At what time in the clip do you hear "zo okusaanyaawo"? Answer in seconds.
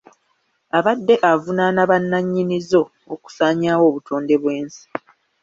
2.69-3.83